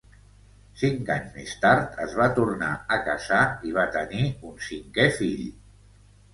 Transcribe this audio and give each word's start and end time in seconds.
Cinc 0.83 1.11
anys 1.15 1.35
més 1.39 1.53
tard 1.65 1.99
es 2.07 2.15
va 2.21 2.27
tornar 2.41 2.71
a 2.97 3.01
casar 3.11 3.45
i 3.71 3.77
va 3.79 3.87
tenir 3.99 4.25
un 4.51 4.59
cinquè 4.73 5.09
fill. 5.23 5.49